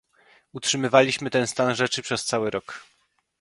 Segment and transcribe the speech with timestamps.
[0.53, 2.85] Utrzymywaliśmy ten stan rzeczy przez cały rok